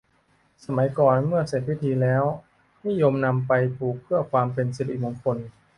[0.65, 2.23] สมัยก่อนเมื่อเสร็จพิธีแล้ว
[2.87, 5.37] นิยมนำไปปลูกเพื่อความเป็นสิริมงคล